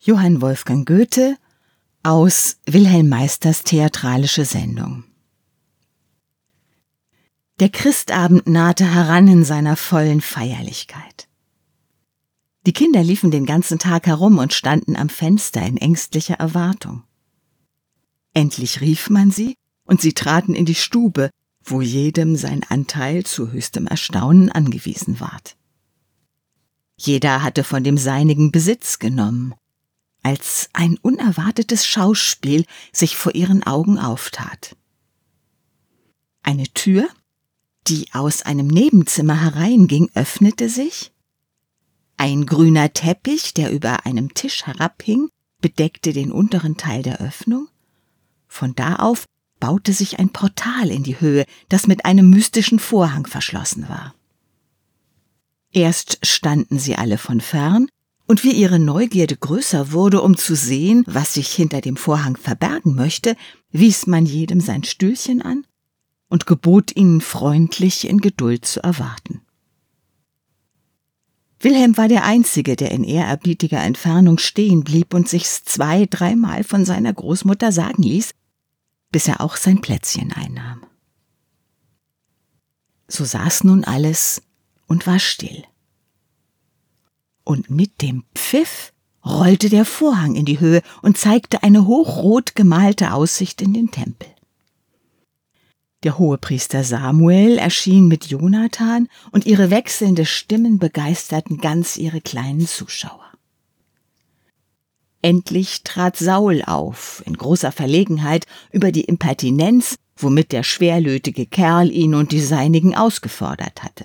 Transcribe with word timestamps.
Johann 0.00 0.40
Wolfgang 0.40 0.86
Goethe 0.86 1.36
aus 2.04 2.58
Wilhelm 2.66 3.08
Meisters 3.08 3.64
theatralische 3.64 4.44
Sendung. 4.44 5.02
Der 7.58 7.68
Christabend 7.68 8.46
nahte 8.46 8.84
heran 8.84 9.26
in 9.26 9.44
seiner 9.44 9.74
vollen 9.76 10.20
Feierlichkeit. 10.20 11.28
Die 12.64 12.72
Kinder 12.72 13.02
liefen 13.02 13.32
den 13.32 13.44
ganzen 13.44 13.80
Tag 13.80 14.06
herum 14.06 14.38
und 14.38 14.52
standen 14.52 14.94
am 14.94 15.08
Fenster 15.08 15.66
in 15.66 15.76
ängstlicher 15.76 16.34
Erwartung. 16.34 17.02
Endlich 18.34 18.80
rief 18.80 19.10
man 19.10 19.32
sie, 19.32 19.56
und 19.84 20.00
sie 20.00 20.12
traten 20.12 20.54
in 20.54 20.64
die 20.66 20.76
Stube, 20.76 21.30
wo 21.64 21.80
jedem 21.80 22.36
sein 22.36 22.62
Anteil 22.68 23.24
zu 23.24 23.50
höchstem 23.50 23.88
Erstaunen 23.88 24.52
angewiesen 24.52 25.18
ward. 25.18 25.56
Jeder 26.96 27.42
hatte 27.42 27.64
von 27.64 27.82
dem 27.82 27.98
seinigen 27.98 28.52
Besitz 28.52 29.00
genommen, 29.00 29.54
als 30.22 30.68
ein 30.72 30.98
unerwartetes 31.00 31.86
Schauspiel 31.86 32.64
sich 32.92 33.16
vor 33.16 33.34
ihren 33.34 33.62
Augen 33.62 33.98
auftat. 33.98 34.76
Eine 36.42 36.68
Tür, 36.74 37.08
die 37.86 38.08
aus 38.12 38.42
einem 38.42 38.66
Nebenzimmer 38.66 39.40
hereinging, 39.40 40.10
öffnete 40.14 40.68
sich. 40.68 41.12
Ein 42.16 42.46
grüner 42.46 42.92
Teppich, 42.92 43.54
der 43.54 43.70
über 43.70 44.04
einem 44.06 44.34
Tisch 44.34 44.66
herabhing, 44.66 45.28
bedeckte 45.60 46.12
den 46.12 46.32
unteren 46.32 46.76
Teil 46.76 47.02
der 47.02 47.20
Öffnung. 47.20 47.68
Von 48.46 48.74
da 48.74 48.96
auf 48.96 49.26
baute 49.60 49.92
sich 49.92 50.18
ein 50.18 50.30
Portal 50.30 50.90
in 50.90 51.02
die 51.02 51.20
Höhe, 51.20 51.44
das 51.68 51.86
mit 51.86 52.04
einem 52.04 52.30
mystischen 52.30 52.78
Vorhang 52.78 53.26
verschlossen 53.26 53.88
war. 53.88 54.14
Erst 55.72 56.18
standen 56.26 56.78
sie 56.78 56.96
alle 56.96 57.18
von 57.18 57.40
fern, 57.40 57.88
und 58.28 58.44
wie 58.44 58.52
ihre 58.52 58.78
Neugierde 58.78 59.36
größer 59.36 59.90
wurde, 59.90 60.20
um 60.20 60.36
zu 60.36 60.54
sehen, 60.54 61.02
was 61.06 61.34
sich 61.34 61.48
hinter 61.48 61.80
dem 61.80 61.96
Vorhang 61.96 62.36
verbergen 62.36 62.94
möchte, 62.94 63.36
wies 63.72 64.06
man 64.06 64.26
jedem 64.26 64.60
sein 64.60 64.84
Stühlchen 64.84 65.40
an 65.42 65.66
und 66.28 66.46
gebot 66.46 66.94
ihnen 66.94 67.22
freundlich 67.22 68.06
in 68.06 68.18
Geduld 68.18 68.66
zu 68.66 68.82
erwarten. 68.82 69.40
Wilhelm 71.60 71.96
war 71.96 72.06
der 72.06 72.24
Einzige, 72.24 72.76
der 72.76 72.92
in 72.92 73.02
ehrerbietiger 73.02 73.82
Entfernung 73.82 74.38
stehen 74.38 74.84
blieb 74.84 75.14
und 75.14 75.28
sich's 75.28 75.64
zwei, 75.64 76.06
dreimal 76.06 76.62
von 76.64 76.84
seiner 76.84 77.12
Großmutter 77.12 77.72
sagen 77.72 78.02
ließ, 78.02 78.32
bis 79.10 79.26
er 79.26 79.40
auch 79.40 79.56
sein 79.56 79.80
Plätzchen 79.80 80.32
einnahm. 80.32 80.84
So 83.08 83.24
saß 83.24 83.64
nun 83.64 83.84
alles 83.84 84.42
und 84.86 85.06
war 85.06 85.18
still 85.18 85.64
und 87.48 87.70
mit 87.70 88.02
dem 88.02 88.24
Pfiff 88.34 88.92
rollte 89.24 89.70
der 89.70 89.86
Vorhang 89.86 90.34
in 90.34 90.44
die 90.44 90.60
Höhe 90.60 90.82
und 91.00 91.16
zeigte 91.16 91.62
eine 91.62 91.86
hochrot 91.86 92.54
gemalte 92.54 93.14
Aussicht 93.14 93.62
in 93.62 93.72
den 93.72 93.90
Tempel. 93.90 94.28
Der 96.02 96.18
Hohepriester 96.18 96.84
Samuel 96.84 97.56
erschien 97.56 98.06
mit 98.06 98.26
Jonathan 98.26 99.08
und 99.32 99.46
ihre 99.46 99.70
wechselnde 99.70 100.26
Stimmen 100.26 100.78
begeisterten 100.78 101.56
ganz 101.56 101.96
ihre 101.96 102.20
kleinen 102.20 102.66
Zuschauer. 102.66 103.24
Endlich 105.22 105.84
trat 105.84 106.18
Saul 106.18 106.62
auf, 106.66 107.22
in 107.24 107.34
großer 107.34 107.72
Verlegenheit 107.72 108.46
über 108.72 108.92
die 108.92 109.04
Impertinenz, 109.04 109.96
womit 110.18 110.52
der 110.52 110.64
schwerlötige 110.64 111.46
Kerl 111.46 111.90
ihn 111.90 112.14
und 112.14 112.30
die 112.30 112.42
Seinigen 112.42 112.94
ausgefordert 112.94 113.82
hatte. 113.82 114.04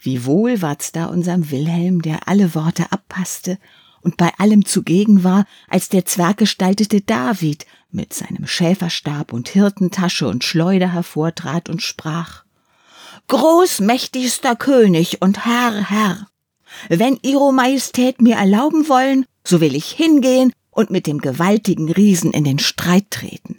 Wie 0.00 0.24
wohl 0.24 0.62
ward's 0.62 0.92
da 0.92 1.06
unserem 1.06 1.50
Wilhelm, 1.50 2.00
der 2.00 2.26
alle 2.26 2.54
Worte 2.54 2.90
abpasste 2.90 3.58
und 4.00 4.16
bei 4.16 4.32
allem 4.38 4.64
zugegen 4.64 5.24
war, 5.24 5.44
als 5.68 5.90
der 5.90 6.06
zwerggestaltete 6.06 7.02
David 7.02 7.66
mit 7.90 8.14
seinem 8.14 8.46
Schäferstab 8.46 9.32
und 9.32 9.50
Hirtentasche 9.50 10.26
und 10.26 10.42
Schleuder 10.42 10.92
hervortrat 10.92 11.68
und 11.68 11.82
sprach 11.82 12.44
Großmächtigster 13.28 14.56
König 14.56 15.20
und 15.20 15.44
Herr, 15.44 15.90
Herr, 15.90 16.28
wenn 16.88 17.18
Ihre 17.22 17.52
Majestät 17.52 18.22
mir 18.22 18.36
erlauben 18.36 18.88
wollen, 18.88 19.26
so 19.44 19.60
will 19.60 19.74
ich 19.74 19.90
hingehen 19.90 20.52
und 20.70 20.90
mit 20.90 21.06
dem 21.06 21.18
gewaltigen 21.18 21.90
Riesen 21.90 22.32
in 22.32 22.44
den 22.44 22.58
Streit 22.58 23.10
treten. 23.10 23.58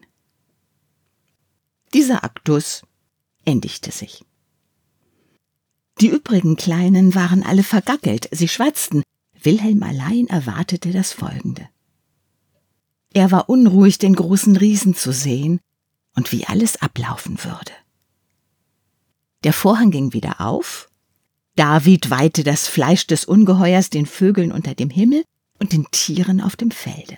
Dieser 1.94 2.24
Aktus 2.24 2.82
endigte 3.46 3.92
sich. 3.92 4.24
Die 6.02 6.10
übrigen 6.10 6.56
Kleinen 6.56 7.14
waren 7.14 7.44
alle 7.44 7.62
vergackelt, 7.62 8.28
sie 8.32 8.48
schwatzten. 8.48 9.04
Wilhelm 9.44 9.84
allein 9.84 10.26
erwartete 10.26 10.90
das 10.90 11.14
Folgende. 11.14 11.70
Er 13.14 13.30
war 13.30 13.50
unruhig, 13.50 14.00
den 14.00 14.16
großen 14.16 14.56
Riesen 14.56 14.96
zu 14.96 15.14
sehen 15.14 15.60
und 16.16 16.32
wie 16.32 16.48
alles 16.48 16.82
ablaufen 16.82 17.44
würde. 17.44 17.72
Der 19.44 19.54
Vorhang 19.54 19.92
ging 19.92 20.12
wieder 20.12 20.42
auf. 20.42 20.90
David 21.56 22.10
weihte 22.10 22.44
das 22.44 22.68
Fleisch 22.68 23.06
des 23.06 23.26
Ungeheuers 23.26 23.92
den 23.92 24.08
Vögeln 24.08 24.52
unter 24.52 24.74
dem 24.74 24.90
Himmel 24.90 25.24
und 25.60 25.72
den 25.72 25.86
Tieren 25.92 26.42
auf 26.42 26.56
dem 26.56 26.72
Felde. 26.72 27.18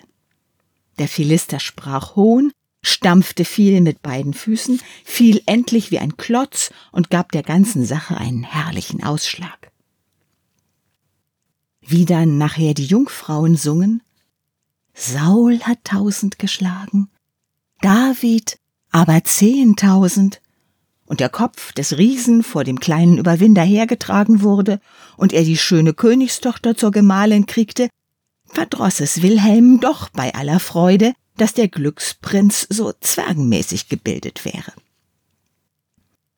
Der 0.99 1.07
Philister 1.07 1.61
sprach 1.61 2.17
Hohn 2.17 2.51
stampfte 2.83 3.45
viel 3.45 3.81
mit 3.81 4.01
beiden 4.01 4.33
Füßen, 4.33 4.79
fiel 5.03 5.41
endlich 5.45 5.89
wie 5.89 5.99
ein 5.99 6.17
Klotz 6.17 6.71
und 6.91 7.09
gab 7.09 7.31
der 7.31 7.41
ganzen 7.41 7.85
Sache 7.85 8.17
einen 8.17 8.43
herrlichen 8.43 9.03
Ausschlag. 9.03 9.71
Wie 11.81 12.05
dann 12.05 12.37
nachher 12.37 12.73
die 12.73 12.85
Jungfrauen 12.85 13.55
sungen, 13.55 14.03
Saul 14.93 15.61
hat 15.61 15.79
tausend 15.83 16.37
geschlagen, 16.37 17.09
David 17.81 18.57
aber 18.91 19.23
zehntausend, 19.23 20.39
und 21.05 21.19
der 21.19 21.29
Kopf 21.29 21.73
des 21.73 21.97
Riesen 21.97 22.43
vor 22.43 22.63
dem 22.63 22.79
kleinen 22.79 23.17
Überwinder 23.17 23.61
hergetragen 23.61 24.41
wurde 24.41 24.79
und 25.17 25.33
er 25.33 25.43
die 25.43 25.57
schöne 25.57 25.93
Königstochter 25.93 26.75
zur 26.75 26.91
Gemahlin 26.91 27.45
kriegte, 27.45 27.89
verdroß 28.47 29.01
es 29.01 29.21
Wilhelm 29.21 29.79
doch 29.79 30.09
bei 30.09 30.33
aller 30.33 30.59
Freude, 30.59 31.13
dass 31.37 31.53
der 31.53 31.67
Glücksprinz 31.67 32.67
so 32.69 32.93
zwergenmäßig 32.99 33.89
gebildet 33.89 34.45
wäre. 34.45 34.73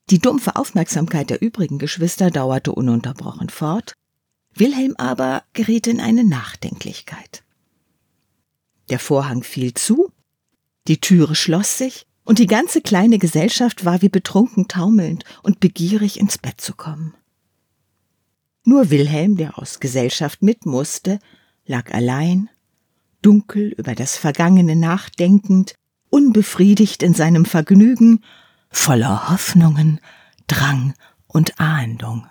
Die 0.10 0.20
dumpfe 0.20 0.56
Aufmerksamkeit 0.56 1.30
der 1.30 1.42
übrigen 1.42 1.80
Geschwister 1.80 2.30
dauerte 2.30 2.72
ununterbrochen 2.72 3.50
fort, 3.50 3.94
Wilhelm 4.54 4.96
aber 4.98 5.44
geriet 5.54 5.88
in 5.88 6.00
eine 6.00 6.24
Nachdenklichkeit. 6.24 7.44
Der 8.90 9.00
Vorhang 9.00 9.44
fiel 9.44 9.74
zu, 9.74 10.12
die 10.88 11.02
Türe 11.02 11.36
schloss 11.36 11.78
sich, 11.78 12.06
und 12.24 12.40
die 12.40 12.48
ganze 12.48 12.82
kleine 12.82 13.20
Gesellschaft 13.20 13.86
war 13.86 14.02
wie 14.02 14.10
betrunken 14.10 14.68
taumelnd 14.68 15.24
und 15.44 15.60
begierig 15.60 16.20
ins 16.20 16.40
Bett 16.40 16.60
zu 16.60 16.74
kommen. 16.74 17.14
Nur 18.64 18.90
Wilhelm, 18.90 19.38
der 19.38 19.60
aus 19.60 19.80
Gesellschaft 19.80 20.42
mit 20.42 20.66
musste, 20.66 21.20
lag 21.68 21.94
allein 21.94 22.50
dunkel 23.26 23.74
über 23.76 23.96
das 23.96 24.18
Vergangene 24.18 24.76
nachdenkend, 24.76 25.74
unbefriedigt 26.12 27.02
in 27.02 27.16
seinem 27.16 27.46
Vergnügen, 27.46 28.24
voller 28.70 29.30
Hoffnungen, 29.30 30.00
Drang 30.48 30.94
und 31.28 31.60
Ahndung. 31.60 32.28